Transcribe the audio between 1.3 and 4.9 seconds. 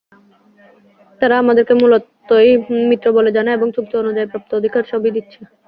আমাদেরকে মূলতই মিত্র বলে জানে এবং চুক্তি অনুযায়ী প্রাপ্য অধিকার